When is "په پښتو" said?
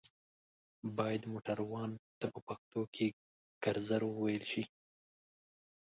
2.33-2.81